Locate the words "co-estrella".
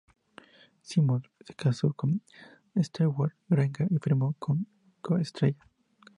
4.99-5.63